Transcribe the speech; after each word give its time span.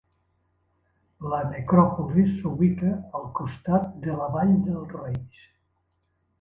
La 1.33 1.41
necròpolis 1.49 2.33
s'ubica 2.39 2.95
al 3.21 3.29
costat 3.43 3.87
de 4.09 4.19
la 4.23 4.33
Vall 4.39 4.59
dels 4.67 4.99
Reis. 4.99 5.49